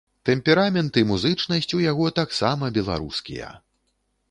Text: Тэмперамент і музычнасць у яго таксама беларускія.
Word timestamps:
Тэмперамент 0.27 0.93
і 1.01 1.03
музычнасць 1.09 1.75
у 1.79 1.83
яго 1.91 2.09
таксама 2.21 2.73
беларускія. 2.81 3.55